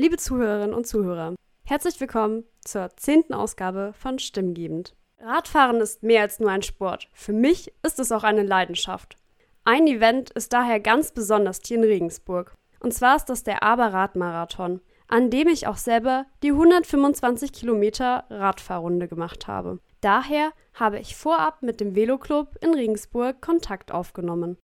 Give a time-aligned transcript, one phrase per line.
[0.00, 4.94] Liebe Zuhörerinnen und Zuhörer, herzlich willkommen zur zehnten Ausgabe von Stimmgebend.
[5.18, 7.08] Radfahren ist mehr als nur ein Sport.
[7.12, 9.16] Für mich ist es auch eine Leidenschaft.
[9.64, 12.54] Ein Event ist daher ganz besonders hier in Regensburg.
[12.78, 19.08] Und zwar ist das der Aber-Radmarathon, an dem ich auch selber die 125 Kilometer Radfahrrunde
[19.08, 19.80] gemacht habe.
[20.00, 24.58] Daher habe ich vorab mit dem Veloclub in Regensburg Kontakt aufgenommen.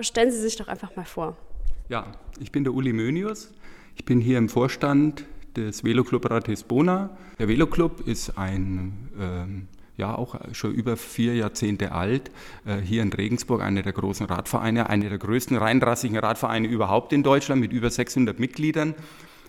[0.00, 1.36] Stellen Sie sich doch einfach mal vor.
[1.90, 3.52] Ja, ich bin der Uli Mönius.
[3.98, 5.24] Ich bin hier im Vorstand
[5.56, 7.10] des Veloclub Ratisbona.
[7.40, 12.30] Der Veloclub ist ein ähm, ja auch schon über vier Jahrzehnte alt,
[12.64, 17.24] äh, hier in Regensburg einer der großen Radvereine, einer der größten reinrassigen Radvereine überhaupt in
[17.24, 18.94] Deutschland mit über 600 Mitgliedern.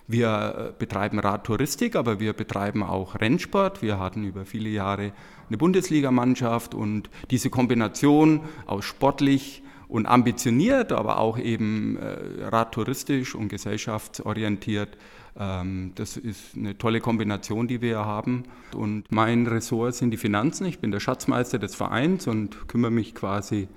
[0.07, 3.83] Wir äh, betreiben Radtouristik, aber wir betreiben auch Rennsport.
[3.83, 5.13] Wir hatten über viele Jahre
[5.47, 13.49] eine Bundesligamannschaft und diese Kombination aus sportlich und ambitioniert, aber auch eben äh, radtouristisch und
[13.49, 14.97] gesellschaftsorientiert
[15.39, 18.43] ähm, das ist eine tolle Kombination, die wir haben.
[18.75, 20.65] Und mein Ressort sind die Finanzen.
[20.65, 23.67] Ich bin der Schatzmeister des Vereins und kümmere mich quasi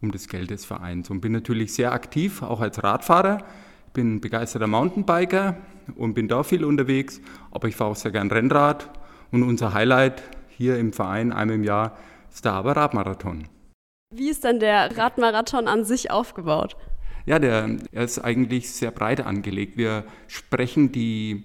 [0.00, 3.38] um das Geld des Vereins und bin natürlich sehr aktiv, auch als Radfahrer.
[3.86, 5.56] Ich bin begeisterter Mountainbiker
[5.94, 7.20] und bin da viel unterwegs,
[7.52, 8.90] aber ich fahre auch sehr gern Rennrad.
[9.30, 11.96] Und unser Highlight hier im Verein einmal im Jahr
[12.30, 13.44] ist der Aber Radmarathon.
[14.12, 16.76] Wie ist denn der Radmarathon an sich aufgebaut?
[17.24, 19.76] Ja, der, er ist eigentlich sehr breit angelegt.
[19.76, 21.44] Wir sprechen die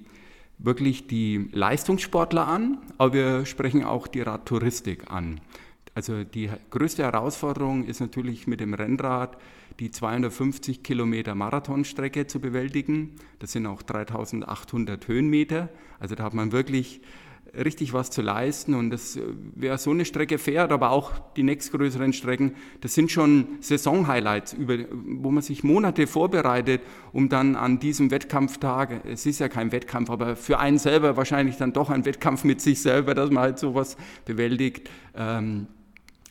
[0.58, 5.40] wirklich die Leistungssportler an, aber wir sprechen auch die Radtouristik an.
[5.94, 9.38] Also die größte Herausforderung ist natürlich mit dem Rennrad
[9.80, 13.16] die 250 Kilometer Marathonstrecke zu bewältigen.
[13.40, 15.70] Das sind auch 3800 Höhenmeter.
[16.00, 17.02] Also da hat man wirklich
[17.56, 18.74] richtig was zu leisten.
[18.74, 19.22] Und das, äh,
[19.56, 25.32] wer so eine Strecke fährt, aber auch die nächstgrößeren Strecken, das sind schon Saison-Highlights, wo
[25.32, 26.82] man sich Monate vorbereitet,
[27.14, 31.58] um dann an diesem Wettkampftag, es ist ja kein Wettkampf, aber für einen selber wahrscheinlich
[31.58, 34.90] dann doch ein Wettkampf mit sich selber, dass man halt sowas bewältigt.
[35.16, 35.68] Ähm,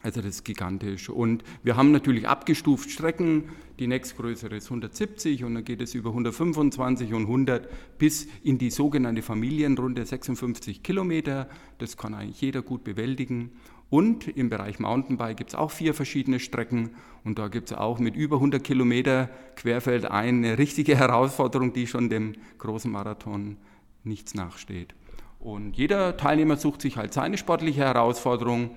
[0.06, 1.08] also das ist gigantisch.
[1.08, 3.48] Und wir haben natürlich abgestuft Strecken.
[3.80, 8.70] Die nächstgrößere ist 170 und dann geht es über 125 und 100 bis in die
[8.70, 11.48] sogenannte Familienrunde 56 Kilometer.
[11.78, 13.50] Das kann eigentlich jeder gut bewältigen.
[13.90, 16.90] Und im Bereich Mountainbike gibt es auch vier verschiedene Strecken
[17.24, 22.08] und da gibt es auch mit über 100 Kilometer querfeld eine richtige Herausforderung, die schon
[22.10, 23.56] dem großen Marathon
[24.04, 24.94] nichts nachsteht.
[25.40, 28.70] Und jeder Teilnehmer sucht sich halt seine sportliche Herausforderung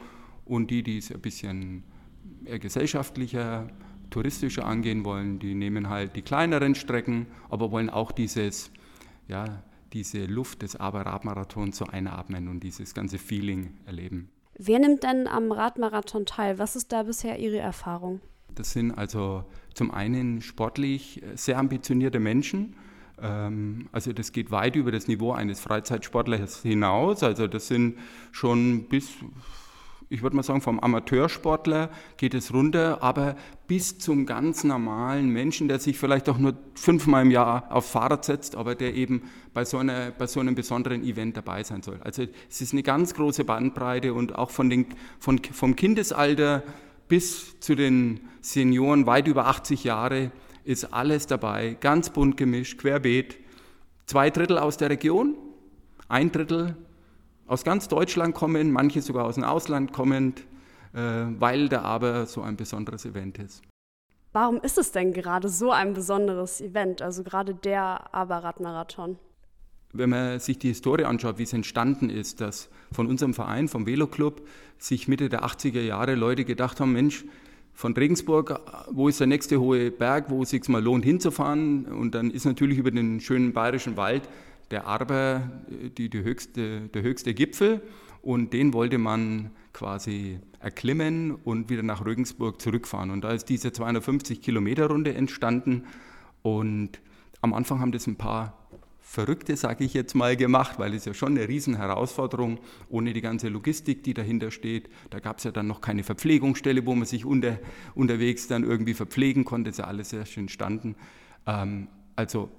[0.50, 1.84] und die, die es ein bisschen
[2.46, 3.70] eher gesellschaftlicher,
[4.10, 8.72] touristischer angehen wollen, die nehmen halt die kleineren Strecken, aber wollen auch dieses,
[9.28, 14.30] ja, diese Luft des Aber-Radmarathons so einatmen und dieses ganze Feeling erleben.
[14.58, 16.59] Wer nimmt denn am Radmarathon teil?
[16.59, 18.20] Was ist da bisher Ihre Erfahrung?
[18.54, 22.76] Das sind also zum einen sportlich sehr ambitionierte Menschen.
[23.22, 27.24] Ähm, also das geht weit über das Niveau eines Freizeitsportlers hinaus.
[27.24, 27.98] Also das sind
[28.32, 29.09] schon bis
[30.09, 33.36] ich würde mal sagen, vom Amateursportler geht es runter, aber
[33.68, 38.25] bis zum ganz normalen Menschen, der sich vielleicht auch nur fünfmal im Jahr aufs Fahrrad
[38.25, 42.00] setzt, aber der eben bei so, einer, bei so einem besonderen Event dabei sein soll.
[42.02, 44.88] Also es ist eine ganz große Bandbreite und auch von den,
[45.20, 46.64] von, vom Kindesalter
[47.08, 50.31] bis zu den Senioren weit über 80 Jahre
[50.64, 53.38] ist alles dabei, ganz bunt gemischt, querbeet.
[54.08, 55.36] Zwei Drittel aus der Region,
[56.08, 56.76] ein Drittel
[57.50, 60.42] aus ganz Deutschland kommen, manche sogar aus dem Ausland kommend,
[60.94, 63.64] äh, weil der Aber so ein besonderes Event ist.
[64.32, 69.18] Warum ist es denn gerade so ein besonderes Event, also gerade der Aber-Radmarathon?
[69.92, 73.88] Wenn man sich die Historie anschaut, wie es entstanden ist, dass von unserem Verein, vom
[73.88, 77.26] Veloclub, sich Mitte der 80er Jahre Leute gedacht haben, Mensch,
[77.74, 78.59] von Regensburg,
[78.92, 81.86] wo ist der nächste hohe Berg, wo es sich mal lohnt hinzufahren?
[81.86, 84.24] Und dann ist natürlich über den schönen bayerischen Wald
[84.72, 85.50] der Arber
[85.97, 87.81] die, die höchste, der höchste Gipfel
[88.22, 93.12] und den wollte man quasi erklimmen und wieder nach Regensburg zurückfahren.
[93.12, 95.85] Und da ist diese 250 Kilometer Runde entstanden
[96.41, 97.00] und
[97.41, 98.59] am Anfang haben das ein paar
[99.09, 102.59] Verrückte, sage ich jetzt mal, gemacht, weil es ja schon eine Riesenherausforderung
[102.90, 104.88] ohne die ganze Logistik, die dahinter steht.
[105.09, 107.58] Da gab es ja dann noch keine Verpflegungsstelle, wo man sich unter,
[107.96, 109.72] unterwegs dann irgendwie verpflegen konnte.
[109.72, 110.96] Das ist ja alles erst entstanden.
[111.47, 112.52] Ähm, also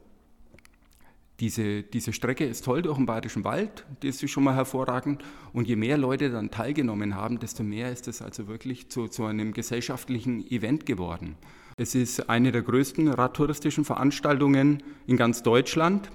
[1.41, 5.25] diese, diese Strecke ist toll durch den Bayerischen Wald, das ist schon mal hervorragend.
[5.53, 9.25] Und je mehr Leute dann teilgenommen haben, desto mehr ist es also wirklich zu, zu
[9.25, 11.37] einem gesellschaftlichen Event geworden.
[11.77, 16.11] Es ist eine der größten radtouristischen Veranstaltungen in ganz Deutschland.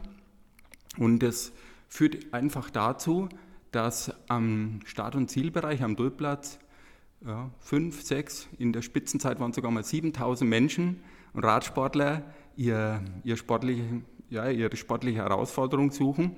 [0.97, 1.51] Und es
[1.89, 3.27] führt einfach dazu,
[3.71, 6.59] dass am Start- und Zielbereich am Dulplatz
[7.25, 11.01] ja, fünf, sechs, in der Spitzenzeit waren sogar mal 7000 Menschen
[11.33, 12.23] und Radsportler
[12.55, 13.83] ihr, ihr sportliche,
[14.29, 16.35] ja, ihre sportliche Herausforderung suchen.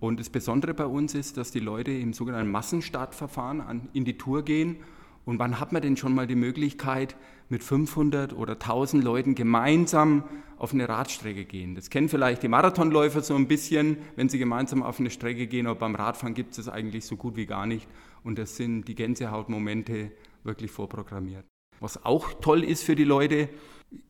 [0.00, 4.18] Und das Besondere bei uns ist, dass die Leute im sogenannten Massenstartverfahren an, in die
[4.18, 4.76] Tour gehen.
[5.24, 7.16] Und wann hat man denn schon mal die Möglichkeit,
[7.48, 10.24] mit 500 oder 1000 Leuten gemeinsam
[10.58, 11.74] auf eine Radstrecke gehen?
[11.74, 15.66] Das kennen vielleicht die Marathonläufer so ein bisschen, wenn sie gemeinsam auf eine Strecke gehen,
[15.66, 17.88] aber beim Radfahren gibt es das eigentlich so gut wie gar nicht.
[18.22, 21.46] Und das sind die Gänsehautmomente wirklich vorprogrammiert.
[21.84, 23.50] Was auch toll ist für die Leute,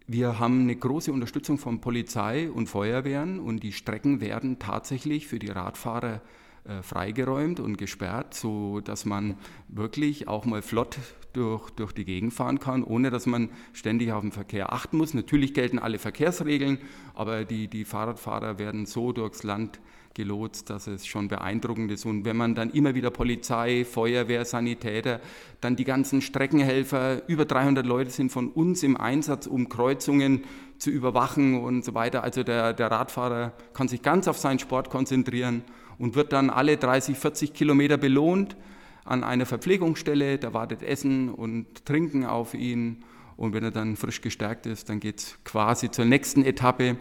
[0.06, 5.40] wir haben eine große Unterstützung von Polizei und Feuerwehren und die Strecken werden tatsächlich für
[5.40, 6.20] die Radfahrer
[6.66, 9.36] äh, freigeräumt und gesperrt, so dass man
[9.68, 10.98] wirklich auch mal flott
[11.34, 15.12] durch, durch die Gegend fahren kann, ohne dass man ständig auf den Verkehr achten muss.
[15.12, 16.78] Natürlich gelten alle Verkehrsregeln,
[17.12, 19.78] aber die, die Fahrradfahrer werden so durchs Land
[20.14, 22.06] gelotst, dass es schon beeindruckend ist.
[22.06, 25.20] Und wenn man dann immer wieder Polizei, Feuerwehr, Sanitäter,
[25.60, 30.44] dann die ganzen Streckenhelfer, über 300 Leute sind von uns im Einsatz, um Kreuzungen
[30.78, 32.22] zu überwachen und so weiter.
[32.22, 35.62] Also der, der Radfahrer kann sich ganz auf seinen Sport konzentrieren
[35.98, 38.56] und wird dann alle 30, 40 Kilometer belohnt
[39.04, 40.38] an einer Verpflegungsstelle.
[40.38, 43.04] Da wartet Essen und Trinken auf ihn.
[43.36, 46.96] Und wenn er dann frisch gestärkt ist, dann geht es quasi zur nächsten Etappe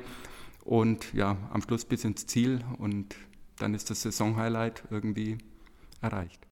[0.64, 3.16] und ja, am Schluss bis ins Ziel und
[3.60, 5.38] dann ist das Saisonhighlight irgendwie
[6.02, 6.48] erreicht.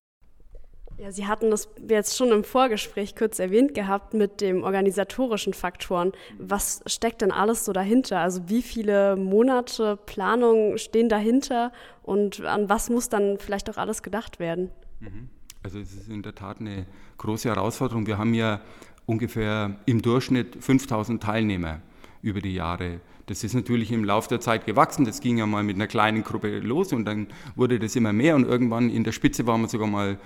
[0.97, 6.11] Ja, Sie hatten das jetzt schon im Vorgespräch kurz erwähnt gehabt mit den organisatorischen Faktoren.
[6.37, 8.19] Was steckt denn alles so dahinter?
[8.19, 11.71] Also wie viele Monate Planung stehen dahinter
[12.03, 14.69] und an was muss dann vielleicht auch alles gedacht werden?
[14.99, 15.29] Mhm.
[15.63, 16.85] Also es ist in der Tat eine
[17.17, 18.07] große Herausforderung.
[18.07, 18.61] Wir haben ja
[19.05, 21.81] ungefähr im Durchschnitt 5000 Teilnehmer
[22.21, 22.99] über die Jahre.
[23.27, 25.05] Das ist natürlich im Laufe der Zeit gewachsen.
[25.05, 28.35] Das ging ja mal mit einer kleinen Gruppe los und dann wurde das immer mehr
[28.35, 30.17] und irgendwann in der Spitze waren wir sogar mal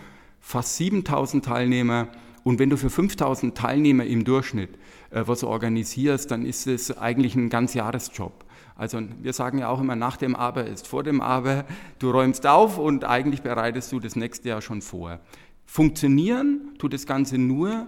[0.45, 2.07] fast 7000 Teilnehmer.
[2.43, 4.69] Und wenn du für 5000 Teilnehmer im Durchschnitt
[5.09, 8.45] äh, was organisierst, dann ist es eigentlich ein ganz Jahresjob.
[8.75, 11.65] Also wir sagen ja auch immer, nach dem Aber ist vor dem Aber.
[11.97, 15.19] Du räumst auf und eigentlich bereitest du das nächste Jahr schon vor.
[15.65, 17.87] Funktionieren tut das Ganze nur,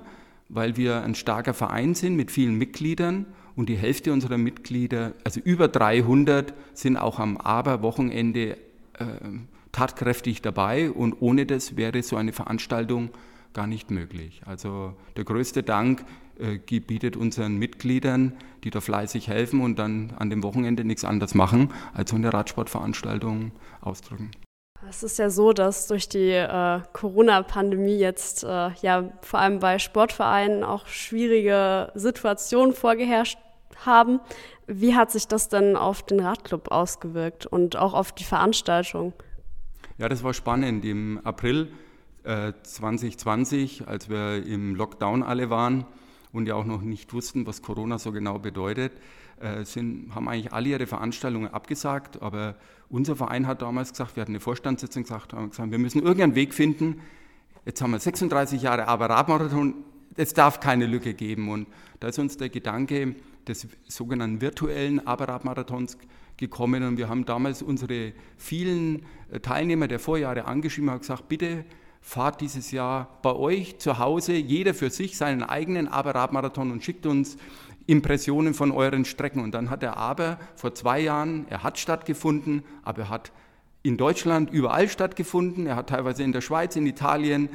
[0.49, 5.39] weil wir ein starker Verein sind mit vielen Mitgliedern und die Hälfte unserer Mitglieder, also
[5.41, 8.57] über 300, sind auch am Aber-Wochenende
[8.97, 9.05] äh,
[9.71, 13.09] tatkräftig dabei und ohne das wäre so eine Veranstaltung
[13.53, 14.41] gar nicht möglich.
[14.45, 16.05] Also der größte Dank
[16.39, 18.33] äh, bietet unseren Mitgliedern,
[18.63, 22.31] die da fleißig helfen und dann an dem Wochenende nichts anderes machen, als so eine
[22.31, 24.31] Radsportveranstaltung ausdrücken.
[24.87, 29.79] Es ist ja so, dass durch die äh, Corona-Pandemie jetzt äh, ja vor allem bei
[29.79, 33.39] Sportvereinen auch schwierige Situationen vorgeherrscht
[33.85, 34.19] haben.
[34.67, 39.13] Wie hat sich das denn auf den Radclub ausgewirkt und auch auf die Veranstaltung?
[39.99, 40.85] Ja, das war spannend.
[40.85, 41.71] Im April
[42.23, 45.85] äh, 2020, als wir im Lockdown alle waren
[46.31, 48.91] und ja auch noch nicht wussten, was Corona so genau bedeutet,
[49.39, 52.21] äh, sind, haben eigentlich alle ihre Veranstaltungen abgesagt.
[52.21, 52.57] Aber
[52.89, 56.35] unser Verein hat damals gesagt, wir hatten eine Vorstandssitzung gesagt, haben gesagt wir müssen irgendeinen
[56.35, 57.01] Weg finden.
[57.65, 59.73] Jetzt haben wir 36 Jahre aber Radmarathon,
[60.15, 61.49] es darf keine Lücke geben.
[61.49, 61.65] Und
[61.99, 63.15] da ist uns der Gedanke
[63.47, 65.97] des sogenannten virtuellen Aberrad-Marathons
[66.37, 71.65] gekommen und wir haben damals unsere vielen äh, Teilnehmer der Vorjahre angeschrieben und gesagt, bitte
[72.01, 77.05] fahrt dieses Jahr bei euch zu Hause, jeder für sich seinen eigenen Aberrad-Marathon und schickt
[77.05, 77.37] uns
[77.85, 79.41] Impressionen von euren Strecken.
[79.41, 83.31] Und dann hat der Aber vor zwei Jahren, er hat stattgefunden, aber er hat
[83.83, 85.65] in Deutschland überall stattgefunden.
[85.65, 87.49] Er hat teilweise in der Schweiz, in Italien,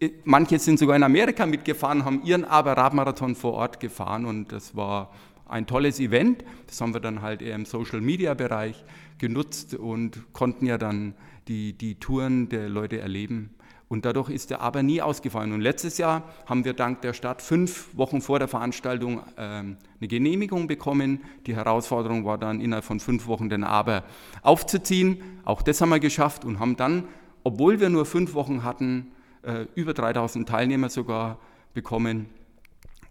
[0.00, 4.74] äh, manche sind sogar in Amerika mitgefahren, haben ihren Aber-Radmarathon vor Ort gefahren und das
[4.74, 5.10] war
[5.54, 6.44] ein tolles Event.
[6.66, 8.84] Das haben wir dann halt eher im Social-Media-Bereich
[9.18, 11.14] genutzt und konnten ja dann
[11.46, 13.50] die, die Touren der Leute erleben.
[13.86, 15.52] Und dadurch ist der Aber nie ausgefallen.
[15.52, 20.08] Und letztes Jahr haben wir dank der Stadt fünf Wochen vor der Veranstaltung ähm, eine
[20.08, 21.20] Genehmigung bekommen.
[21.46, 24.02] Die Herausforderung war dann innerhalb von fünf Wochen den Aber
[24.42, 25.22] aufzuziehen.
[25.44, 27.04] Auch das haben wir geschafft und haben dann,
[27.44, 31.38] obwohl wir nur fünf Wochen hatten, äh, über 3000 Teilnehmer sogar
[31.74, 32.26] bekommen.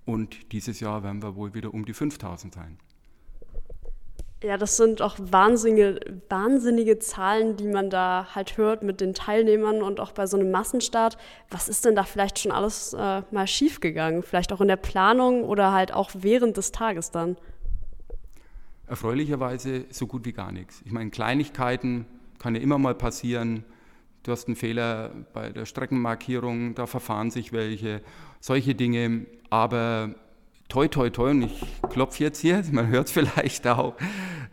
[0.06, 2.78] Und dieses Jahr werden wir wohl wieder um die 5000 sein.
[4.44, 9.82] Ja, das sind auch wahnsinnige, wahnsinnige Zahlen, die man da halt hört mit den Teilnehmern
[9.82, 11.18] und auch bei so einem Massenstart.
[11.50, 14.22] Was ist denn da vielleicht schon alles äh, mal schiefgegangen?
[14.22, 17.38] Vielleicht auch in der Planung oder halt auch während des Tages dann?
[18.86, 20.82] Erfreulicherweise so gut wie gar nichts.
[20.84, 22.06] Ich meine, Kleinigkeiten
[22.38, 23.64] kann ja immer mal passieren.
[24.24, 28.02] Du hast einen Fehler bei der Streckenmarkierung, da verfahren sich welche,
[28.42, 29.26] solche Dinge.
[29.54, 30.16] Aber
[30.68, 33.94] toi, toi, toi, und ich klopfe jetzt hier, man hört es vielleicht auch,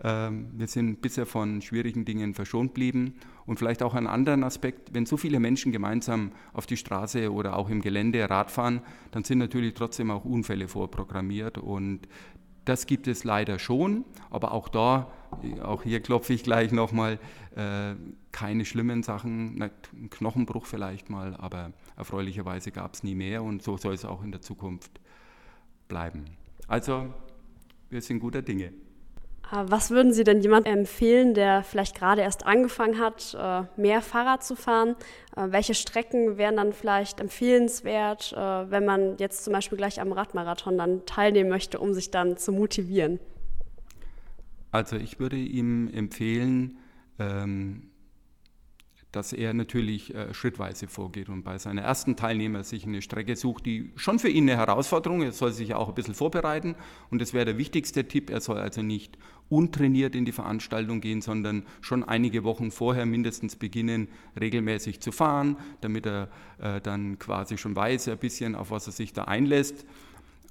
[0.05, 3.15] ähm, wir sind bisher von schwierigen Dingen verschont blieben.
[3.47, 7.57] Und vielleicht auch einen anderen Aspekt, wenn so viele Menschen gemeinsam auf die Straße oder
[7.57, 12.01] auch im Gelände Rad fahren, dann sind natürlich trotzdem auch Unfälle vorprogrammiert und
[12.65, 15.11] Das gibt es leider schon, aber auch da,
[15.63, 17.19] auch hier klopfe ich gleich nochmal,
[17.57, 17.95] äh,
[18.33, 23.77] keine schlimmen Sachen, ein Knochenbruch vielleicht mal, aber erfreulicherweise gab es nie mehr und so
[23.77, 25.01] soll es auch in der Zukunft
[25.89, 26.25] bleiben.
[26.69, 27.13] Also,
[27.89, 28.73] wir sind guter Dinge.
[29.51, 34.03] Äh, was würden Sie denn jemandem empfehlen, der vielleicht gerade erst angefangen hat, äh, mehr
[34.03, 34.97] Fahrrad zu fahren?
[35.37, 40.79] Äh, welche Strecken wären dann vielleicht empfehlenswert, wenn man jetzt zum Beispiel gleich am Radmarathon
[40.79, 43.19] dann teilnehmen möchte, um sich dann zu motivieren?
[44.71, 46.79] Also ich würde ihm empfehlen,
[47.19, 47.90] ähm,
[49.13, 53.67] dass er natürlich äh, schrittweise vorgeht und bei seiner ersten Teilnehmer sich eine Strecke sucht,
[53.67, 55.29] die schon für ihn eine Herausforderung ist.
[55.29, 56.77] Er soll sich auch ein bisschen vorbereiten
[57.11, 58.31] und das wäre der wichtigste Tipp.
[58.31, 63.57] Er soll also nicht untrainiert in die Veranstaltung gehen, sondern schon einige Wochen vorher mindestens
[63.57, 64.09] beginnen,
[64.41, 68.93] regelmäßig zu fahren, damit er äh, dann quasi schon weiß, ein bisschen, auf was er
[68.93, 69.85] sich da einlässt.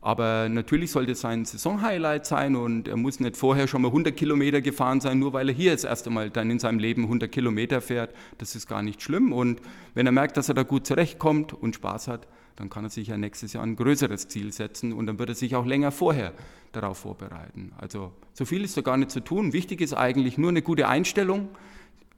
[0.01, 4.15] Aber natürlich sollte es sein Saisonhighlight sein und er muss nicht vorher schon mal 100
[4.15, 7.29] Kilometer gefahren sein, nur weil er hier jetzt erst einmal dann in seinem Leben 100
[7.29, 8.15] Kilometer fährt.
[8.37, 9.33] Das ist gar nicht schlimm.
[9.33, 9.61] Und
[9.95, 13.09] wenn er merkt, dass er da gut zurechtkommt und Spaß hat, dann kann er sich
[13.09, 16.33] ja nächstes Jahr ein größeres Ziel setzen und dann wird er sich auch länger vorher
[16.71, 17.73] darauf vorbereiten.
[17.77, 19.53] Also so viel ist da gar nicht zu tun.
[19.53, 21.49] Wichtig ist eigentlich nur eine gute Einstellung,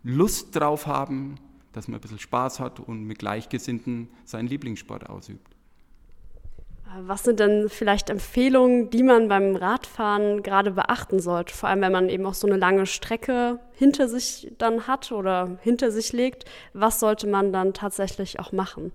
[0.04, 1.36] Lust drauf haben,
[1.74, 5.48] dass man ein bisschen Spaß hat und mit Gleichgesinnten seinen Lieblingssport ausübt.
[7.00, 11.54] Was sind denn vielleicht Empfehlungen, die man beim Radfahren gerade beachten sollte?
[11.54, 15.58] Vor allem, wenn man eben auch so eine lange Strecke hinter sich dann hat oder
[15.62, 16.46] hinter sich legt.
[16.74, 18.92] Was sollte man dann tatsächlich auch machen?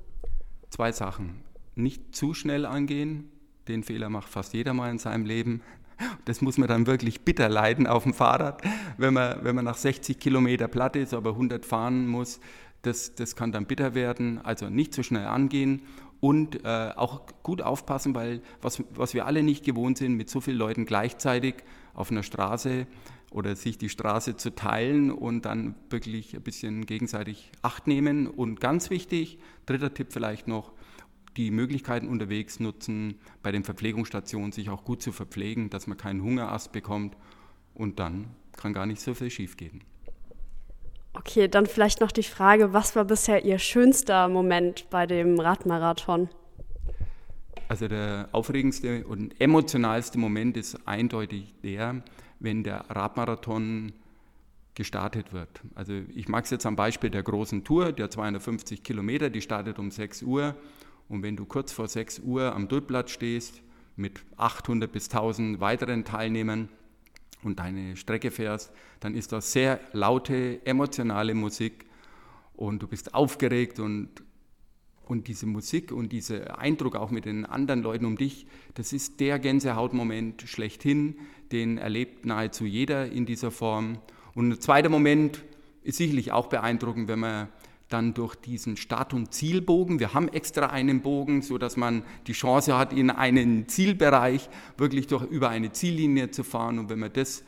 [0.70, 1.42] Zwei Sachen.
[1.74, 3.30] Nicht zu schnell angehen.
[3.68, 5.62] Den Fehler macht fast jeder mal in seinem Leben.
[6.26, 8.60] Das muss man dann wirklich bitter leiden auf dem Fahrrad,
[8.98, 12.40] wenn man, wenn man nach 60 Kilometer platt ist, aber 100 fahren muss.
[12.82, 14.40] Das, das kann dann bitter werden.
[14.44, 15.82] Also nicht zu schnell angehen
[16.20, 20.40] und äh, auch gut aufpassen, weil was, was wir alle nicht gewohnt sind, mit so
[20.40, 21.56] vielen Leuten gleichzeitig
[21.94, 22.86] auf einer Straße
[23.30, 28.26] oder sich die Straße zu teilen und dann wirklich ein bisschen gegenseitig Acht nehmen.
[28.26, 30.72] Und ganz wichtig, dritter Tipp vielleicht noch,
[31.36, 36.22] die Möglichkeiten unterwegs nutzen, bei den Verpflegungsstationen sich auch gut zu verpflegen, dass man keinen
[36.22, 37.14] Hungerast bekommt
[37.74, 39.82] und dann kann gar nicht so viel schiefgehen.
[41.18, 46.28] Okay, dann vielleicht noch die Frage, was war bisher Ihr schönster Moment bei dem Radmarathon?
[47.68, 52.02] Also der aufregendste und emotionalste Moment ist eindeutig der,
[52.38, 53.92] wenn der Radmarathon
[54.74, 55.48] gestartet wird.
[55.74, 59.78] Also ich mag es jetzt am Beispiel der großen Tour, der 250 Kilometer, die startet
[59.78, 60.54] um 6 Uhr.
[61.08, 63.62] Und wenn du kurz vor 6 Uhr am Duldblatt stehst
[63.96, 66.68] mit 800 bis 1000 weiteren Teilnehmern,
[67.42, 71.86] und deine Strecke fährst, dann ist das sehr laute, emotionale Musik
[72.54, 74.08] und du bist aufgeregt und,
[75.04, 79.20] und diese Musik und dieser Eindruck auch mit den anderen Leuten um dich, das ist
[79.20, 81.16] der Gänsehautmoment schlechthin,
[81.52, 83.98] den erlebt nahezu jeder in dieser Form.
[84.34, 85.42] Und ein zweiter Moment
[85.82, 87.48] ist sicherlich auch beeindruckend, wenn man
[87.88, 90.00] dann durch diesen Start- und Zielbogen.
[90.00, 95.06] Wir haben extra einen Bogen, so dass man die Chance hat, in einen Zielbereich wirklich
[95.06, 96.78] durch, über eine Ziellinie zu fahren.
[96.78, 97.44] Und wenn man das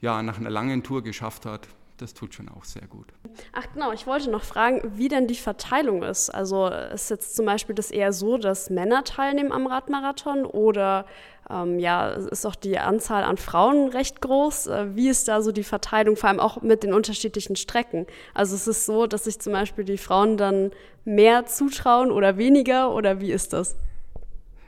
[0.00, 3.06] ja nach einer langen Tour geschafft hat, das tut schon auch sehr gut.
[3.52, 6.30] Ach genau, ich wollte noch fragen, wie denn die Verteilung ist.
[6.30, 11.06] Also ist jetzt zum Beispiel das eher so, dass Männer teilnehmen am Radmarathon oder
[11.48, 14.66] ähm, ja, ist auch die Anzahl an Frauen recht groß?
[14.66, 18.06] Äh, wie ist da so die Verteilung, vor allem auch mit den unterschiedlichen Strecken?
[18.34, 20.72] Also ist es so, dass sich zum Beispiel die Frauen dann
[21.04, 23.76] mehr zutrauen oder weniger oder wie ist das?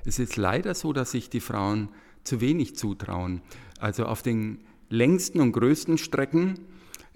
[0.05, 1.89] Es ist leider so, dass sich die Frauen
[2.25, 3.43] zu wenig zutrauen.
[3.81, 6.61] Also auf den längsten und größten Strecken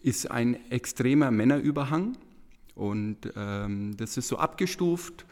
[0.02, 2.16] ist ein extremer Männerüberhang
[2.74, 5.24] und ähm, das ist so abgestuft.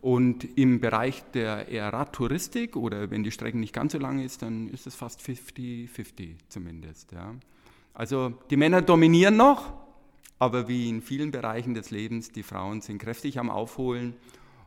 [0.00, 4.40] Und im Bereich der eher Radtouristik oder wenn die Strecke nicht ganz so lang ist,
[4.40, 7.12] dann ist es fast 50-50 zumindest.
[7.12, 7.34] Ja.
[7.92, 9.74] Also die Männer dominieren noch,
[10.38, 14.14] aber wie in vielen Bereichen des Lebens, die Frauen sind kräftig am Aufholen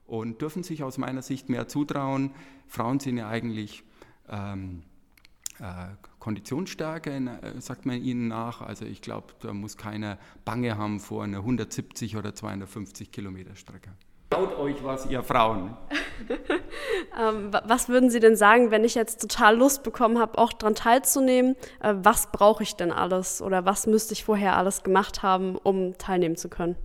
[0.05, 2.29] und dürfen sich aus meiner Sicht mehr zutrauen.
[2.67, 3.83] Frauen sind ja eigentlich
[4.29, 4.92] ähm, äh,
[6.19, 8.61] Konditionsstärke, äh, sagt man ihnen nach.
[8.61, 13.91] Also ich glaube, da muss keiner Bange haben vor einer 170 oder 250 Kilometer Strecke.
[14.33, 15.77] Schaut euch was, ihr Frauen.
[17.21, 20.73] ähm, was würden Sie denn sagen, wenn ich jetzt total Lust bekommen habe, auch daran
[20.73, 21.55] teilzunehmen?
[21.81, 25.97] Äh, was brauche ich denn alles oder was müsste ich vorher alles gemacht haben, um
[25.99, 26.75] teilnehmen zu können?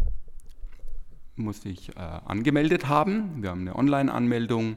[1.36, 3.40] Musste ich äh, angemeldet haben.
[3.40, 4.76] Wir haben eine Online-Anmeldung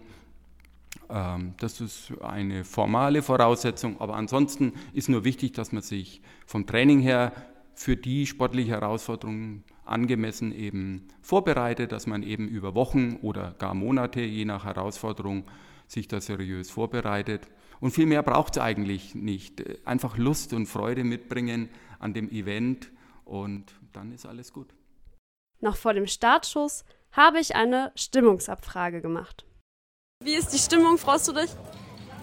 [1.12, 7.02] das ist eine formale Voraussetzung, aber ansonsten ist nur wichtig, dass man sich vom Training
[7.02, 7.34] her
[7.74, 14.22] für die sportliche Herausforderung angemessen eben vorbereitet, dass man eben über Wochen oder gar Monate,
[14.22, 15.44] je nach Herausforderung,
[15.88, 17.48] sich da seriös vorbereitet.
[17.82, 19.64] Und viel mehr braucht es eigentlich nicht.
[19.86, 22.92] Einfach Lust und Freude mitbringen an dem Event
[23.26, 24.74] und dann ist alles gut.
[25.60, 29.46] Noch vor dem Startschuss habe ich eine Stimmungsabfrage gemacht.
[30.24, 31.00] Wie ist die Stimmung?
[31.00, 31.50] Freust du dich?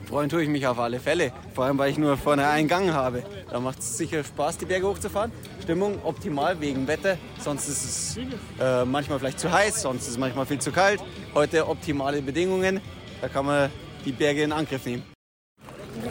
[0.09, 1.33] Freuen tue ich mich auf alle Fälle.
[1.53, 3.25] Vor allem, weil ich nur vorne einen Gang habe.
[3.51, 5.33] Da macht es sicher Spaß, die Berge hochzufahren.
[5.61, 7.19] Stimmung optimal wegen Wetter.
[7.41, 8.17] Sonst ist es
[8.61, 11.03] äh, manchmal vielleicht zu heiß, sonst ist es manchmal viel zu kalt.
[11.35, 12.81] Heute optimale Bedingungen.
[13.21, 13.69] Da kann man
[14.05, 15.03] die Berge in Angriff nehmen.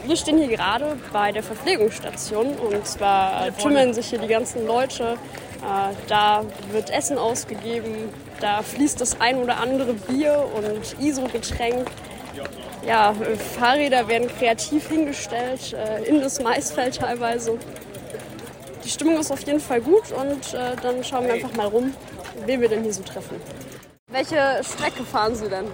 [0.04, 5.16] Wir stehen hier gerade bei der Verpflegungsstation und zwar tümmeln sich hier die ganzen Leute.
[5.58, 8.10] Äh, da wird Essen ausgegeben,
[8.40, 11.88] da fließt das ein oder andere Bier und ISO-Getränk.
[12.86, 13.12] Ja,
[13.58, 17.58] Fahrräder werden kreativ hingestellt, äh, in das Maisfeld teilweise.
[18.84, 21.92] Die Stimmung ist auf jeden Fall gut und äh, dann schauen wir einfach mal rum,
[22.46, 23.40] wen wir denn hier so treffen.
[24.10, 25.66] Welche Strecke fahren Sie denn?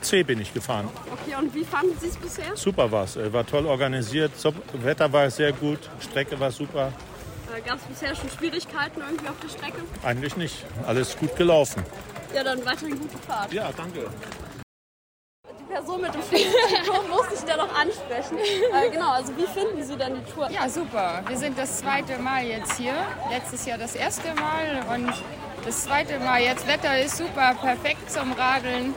[0.00, 0.88] C bin ich gefahren.
[1.12, 2.56] Okay, und wie fanden Sie es bisher?
[2.56, 3.18] Super war es.
[3.32, 4.32] War toll organisiert.
[4.74, 5.80] Wetter war sehr gut.
[5.98, 6.92] Strecke war super.
[7.60, 9.78] Gab es bisher schon Schwierigkeiten irgendwie auf der Strecke?
[10.02, 10.64] Eigentlich nicht.
[10.86, 11.84] Alles gut gelaufen.
[12.34, 13.52] Ja, dann weiterhin gute Fahrt.
[13.52, 14.08] Ja, danke.
[15.58, 18.38] Die Person mit dem Trikot musste ich da noch ansprechen.
[18.38, 20.50] Äh, genau, also wie finden Sie denn die Tour?
[20.50, 21.22] Ja, super.
[21.28, 22.94] Wir sind das zweite Mal jetzt hier.
[23.30, 25.12] Letztes Jahr das erste Mal und
[25.64, 26.66] das zweite Mal jetzt.
[26.66, 28.94] Wetter ist super, perfekt zum Radeln.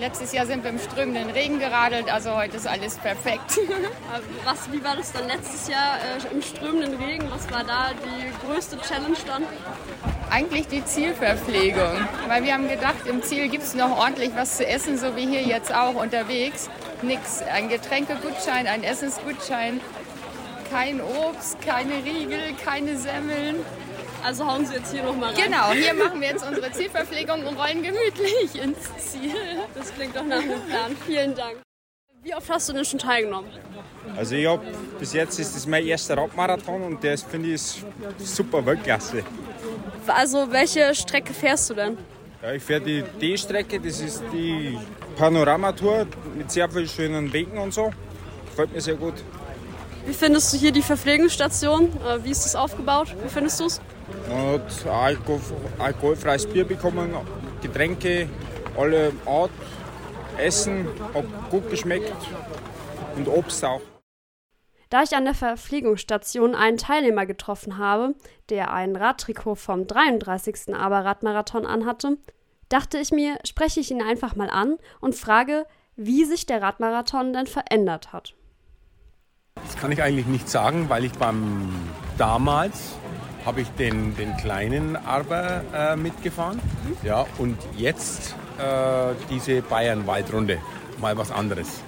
[0.00, 3.58] Letztes Jahr sind wir im strömenden Regen geradelt, also heute ist alles perfekt.
[4.46, 7.30] Was, wie war das dann letztes Jahr äh, im strömenden Regen?
[7.30, 9.42] Was war da die größte Challenge dann?
[10.30, 14.66] Eigentlich die Zielverpflegung, weil wir haben gedacht, im Ziel gibt es noch ordentlich was zu
[14.66, 16.70] essen, so wie hier jetzt auch unterwegs.
[17.02, 19.82] Nix, ein Getränkegutschein, ein Essensgutschein,
[20.70, 23.56] kein Obst, keine Riegel, keine Semmeln.
[24.24, 25.44] Also hauen Sie jetzt hier nochmal rein.
[25.44, 29.34] Genau, hier machen wir jetzt unsere Zielverpflegung und rollen gemütlich ins Ziel.
[29.74, 30.96] Das klingt doch nach einem Plan.
[31.06, 31.56] Vielen Dank.
[32.22, 33.50] Wie oft hast du denn schon teilgenommen?
[34.16, 34.62] Also ich habe
[34.98, 37.82] bis jetzt ist das mein erster Radmarathon und das finde ich
[38.18, 39.24] super Weltklasse.
[40.06, 41.96] Also welche Strecke fährst du denn?
[42.42, 44.78] Ja, ich fahre die D-Strecke, das ist die
[45.16, 46.06] Panoramatour
[46.36, 47.90] mit sehr vielen schönen Wegen und so.
[48.46, 49.14] Gefällt mir sehr gut.
[50.06, 51.90] Wie findest du hier die Verpflegungsstation?
[52.06, 53.14] Äh, wie ist das aufgebaut?
[53.22, 53.80] Wie findest du es?
[54.28, 55.40] Man hat Alkohol,
[55.78, 57.14] alkoholfreies Bier bekommen,
[57.62, 58.28] Getränke,
[58.76, 59.50] alle Art,
[60.38, 62.12] Essen, hat gut geschmeckt
[63.16, 63.80] und Obst auch.
[64.88, 68.16] Da ich an der Verpflegungsstation einen Teilnehmer getroffen habe,
[68.48, 70.74] der ein Radtrikot vom 33.
[70.74, 72.18] Aber-Radmarathon anhatte,
[72.68, 77.32] dachte ich mir, spreche ich ihn einfach mal an und frage, wie sich der Radmarathon
[77.32, 78.34] denn verändert hat.
[79.54, 81.70] Das kann ich eigentlich nicht sagen, weil ich beim
[82.18, 82.96] damals
[83.44, 86.56] habe ich den, den kleinen Arber äh, mitgefahren.
[86.58, 87.06] Mhm.
[87.06, 90.58] Ja, und jetzt äh, diese Bayern-Waldrunde.
[91.00, 91.80] Mal was anderes.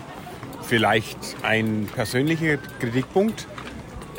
[0.63, 3.47] Vielleicht ein persönlicher Kritikpunkt.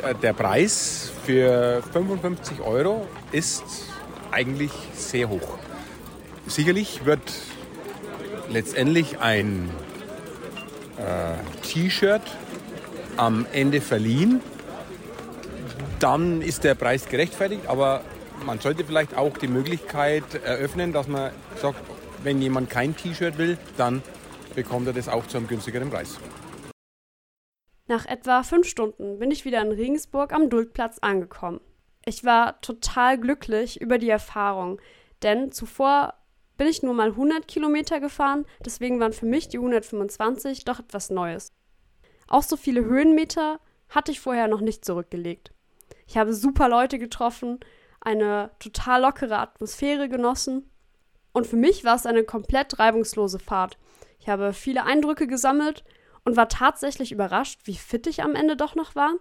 [0.02, 3.64] Äh, der Preis für 55 Euro ist
[4.30, 5.58] eigentlich sehr hoch.
[6.46, 7.32] Sicherlich wird
[8.50, 9.70] letztendlich ein
[10.98, 12.22] äh, T-Shirt
[13.16, 14.40] am Ende verliehen
[16.00, 18.02] dann ist der Preis gerechtfertigt, aber
[18.44, 21.80] man sollte vielleicht auch die Möglichkeit eröffnen, dass man sagt,
[22.22, 24.02] wenn jemand kein T-Shirt will, dann
[24.54, 26.18] bekommt er das auch zu einem günstigeren Preis.
[27.86, 31.60] Nach etwa fünf Stunden bin ich wieder in Regensburg am Duldplatz angekommen.
[32.06, 34.80] Ich war total glücklich über die Erfahrung,
[35.22, 36.14] denn zuvor
[36.56, 41.10] bin ich nur mal 100 Kilometer gefahren, deswegen waren für mich die 125 doch etwas
[41.10, 41.52] Neues.
[42.28, 45.53] Auch so viele Höhenmeter hatte ich vorher noch nicht zurückgelegt.
[46.06, 47.60] Ich habe super Leute getroffen,
[48.00, 50.70] eine total lockere Atmosphäre genossen.
[51.32, 53.78] Und für mich war es eine komplett reibungslose Fahrt.
[54.20, 55.84] Ich habe viele Eindrücke gesammelt
[56.24, 59.14] und war tatsächlich überrascht, wie fit ich am Ende doch noch war.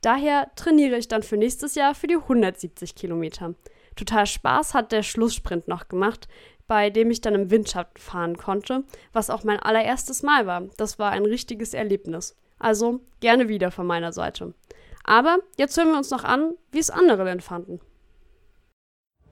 [0.00, 3.54] Daher trainiere ich dann für nächstes Jahr für die 170 Kilometer.
[3.96, 6.28] Total Spaß hat der Schlusssprint noch gemacht,
[6.68, 10.62] bei dem ich dann im Windschatten fahren konnte, was auch mein allererstes Mal war.
[10.76, 12.36] Das war ein richtiges Erlebnis.
[12.58, 14.54] Also gerne wieder von meiner Seite.
[15.08, 17.80] Aber jetzt hören wir uns noch an, wie es andere denn fanden.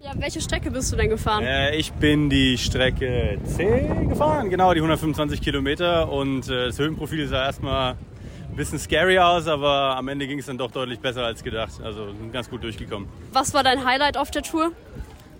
[0.00, 1.44] Ja, welche Strecke bist du denn gefahren?
[1.44, 6.10] Äh, ich bin die Strecke C gefahren, genau, die 125 Kilometer.
[6.10, 10.46] Und äh, das Höhenprofil sah erstmal ein bisschen scary aus, aber am Ende ging es
[10.46, 11.72] dann doch deutlich besser als gedacht.
[11.84, 13.06] Also ganz gut durchgekommen.
[13.34, 14.72] Was war dein Highlight auf der Tour?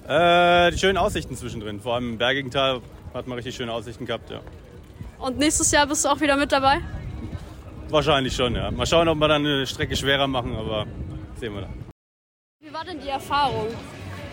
[0.07, 1.81] Äh, die schönen Aussichten zwischendrin.
[1.81, 2.83] Vor allem im bergigen Tal
[3.15, 4.41] hat man richtig schöne Aussichten gehabt, ja.
[5.19, 6.83] Und nächstes Jahr bist du auch wieder mit dabei?
[7.89, 8.71] Wahrscheinlich schon, ja.
[8.71, 10.87] Mal schauen, ob wir dann eine Strecke schwerer machen, aber
[11.39, 11.75] sehen wir dann.
[12.61, 13.69] Wie war denn die Erfahrung?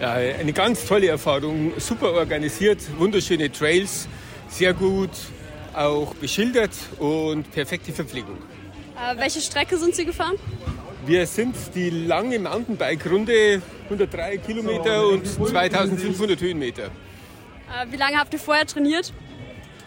[0.02, 1.74] Ja, eine ganz tolle Erfahrung.
[1.78, 4.08] Super organisiert, wunderschöne Trails,
[4.50, 5.12] sehr gut
[5.74, 8.38] auch beschildert und perfekte Verpflegung.
[8.96, 10.36] Äh, welche Strecke sind Sie gefahren?
[11.06, 16.86] Wir sind die lange Mountainbike-Runde, 103 Kilometer und 2500 Höhenmeter.
[16.86, 19.12] Äh, wie lange habt ihr vorher trainiert?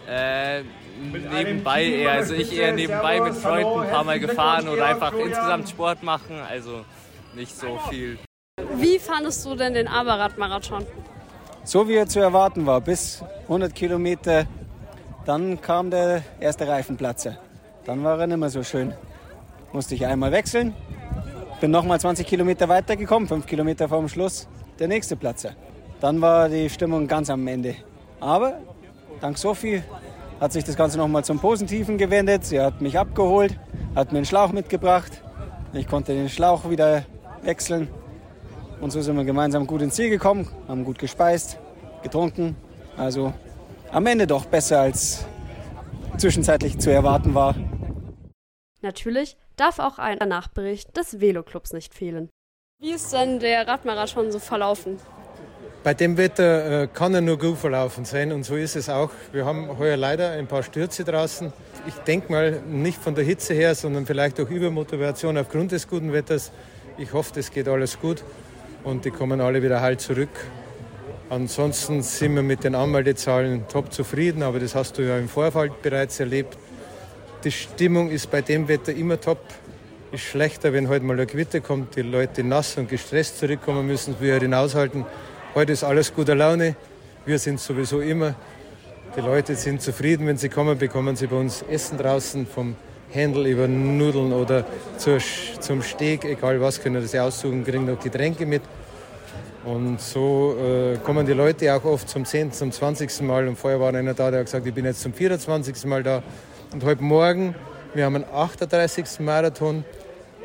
[0.07, 0.61] Äh,
[0.97, 2.11] nebenbei eher.
[2.11, 6.39] Also ich eher nebenbei mit Freunden ein paar Mal gefahren oder einfach insgesamt Sport machen.
[6.49, 6.83] Also
[7.35, 8.17] nicht so viel.
[8.75, 10.85] Wie fandest du denn den Aberrad-Marathon?
[11.63, 14.45] So wie er zu erwarten war, bis 100 Kilometer,
[15.25, 17.37] dann kam der erste Reifenplatzer.
[17.85, 18.93] Dann war er nicht mehr so schön.
[19.73, 20.73] Musste ich einmal wechseln,
[21.59, 24.47] bin nochmal 20 Kilometer weitergekommen, 5 Kilometer vorm Schluss,
[24.79, 25.51] der nächste Platzer.
[25.99, 27.75] Dann war die Stimmung ganz am Ende.
[28.19, 28.59] Aber
[29.19, 29.83] dank Sophie
[30.39, 32.45] hat sich das Ganze nochmal zum Positiven gewendet.
[32.45, 33.57] Sie hat mich abgeholt,
[33.95, 35.23] hat mir einen Schlauch mitgebracht.
[35.73, 37.05] Ich konnte den Schlauch wieder
[37.41, 37.87] wechseln.
[38.79, 41.57] Und so sind wir gemeinsam gut ins Ziel gekommen, haben gut gespeist,
[42.03, 42.55] getrunken.
[42.95, 43.33] Also
[43.91, 45.25] am Ende doch besser als
[46.17, 47.55] zwischenzeitlich zu erwarten war.
[48.81, 52.29] Natürlich darf auch ein Nachbericht des Veloclubs nicht fehlen.
[52.79, 54.99] Wie ist denn der Radmarathon so verlaufen?
[55.87, 59.09] Bei dem Wetter äh, kann er nur gut verlaufen sein und so ist es auch.
[59.31, 61.53] Wir haben heuer leider ein paar Stürze draußen.
[61.87, 66.11] Ich denke mal nicht von der Hitze her, sondern vielleicht auch Übermotivation aufgrund des guten
[66.11, 66.51] Wetters.
[66.97, 68.21] Ich hoffe, das geht alles gut
[68.83, 70.27] und die kommen alle wieder heil zurück.
[71.29, 75.81] Ansonsten sind wir mit den Anmeldezahlen top zufrieden, aber das hast du ja im Vorfeld
[75.83, 76.57] bereits erlebt.
[77.45, 79.39] Die Stimmung ist bei dem Wetter immer top.
[80.11, 84.17] Ist schlechter, wenn heute mal ein Gewitter kommt, die Leute nass und gestresst zurückkommen müssen,
[84.19, 85.05] wir hinaushalten.
[85.57, 86.75] Heute ist alles guter Laune.
[87.25, 88.35] Wir sind sowieso immer.
[89.15, 92.75] Die Leute sind zufrieden, wenn sie kommen, bekommen sie bei uns Essen draußen, vom
[93.09, 94.65] Händel über Nudeln oder
[94.99, 95.17] zur,
[95.59, 98.61] zum Steg, egal was, können sie aussuchen, kriegen noch Getränke mit.
[99.65, 103.21] Und so äh, kommen die Leute auch oft zum 10., zum 20.
[103.21, 103.47] Mal.
[103.47, 105.85] Und vorher war einer da, der hat gesagt, ich bin jetzt zum 24.
[105.85, 106.21] Mal da.
[106.71, 107.55] Und heute Morgen,
[107.95, 109.21] wir haben einen 38.
[109.21, 109.85] Marathon,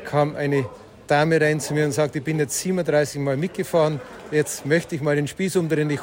[0.05, 0.65] kam eine
[1.07, 3.99] Dame rein zu mir und sagt, ich bin jetzt 37 Mal mitgefahren,
[4.31, 5.89] jetzt möchte ich mal den Spieß umdrehen.
[5.89, 5.99] Ich,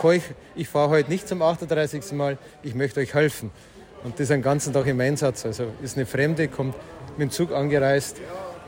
[0.54, 2.12] ich fahre heute nicht zum 38.
[2.12, 3.50] Mal, ich möchte euch helfen.
[4.04, 5.44] Und das einen ganzen Tag im Einsatz.
[5.44, 6.74] Also ist eine Fremde, kommt
[7.16, 8.16] mit dem Zug angereist.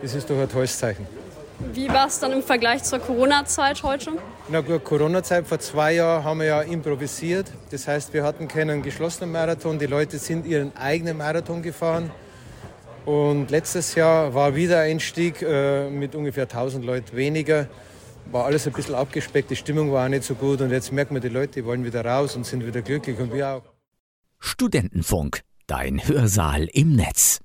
[0.03, 1.07] Das ist doch ein tolles Zeichen.
[1.73, 4.13] Wie war es dann im Vergleich zur Corona-Zeit heute?
[4.49, 7.47] Na gut, Corona-Zeit vor zwei Jahren haben wir ja improvisiert.
[7.71, 9.79] Das heißt, wir hatten keinen geschlossenen Marathon.
[9.79, 12.11] Die Leute sind ihren eigenen Marathon gefahren.
[13.05, 17.69] Und letztes Jahr war wieder Einstieg äh, mit ungefähr 1000 Leuten weniger.
[18.31, 20.61] War alles ein bisschen abgespeckt, die Stimmung war auch nicht so gut.
[20.61, 23.49] Und jetzt merken wir, die Leute wollen wieder raus und sind wieder glücklich und wir
[23.49, 23.63] auch.
[24.39, 27.41] Studentenfunk, dein Hörsaal im Netz.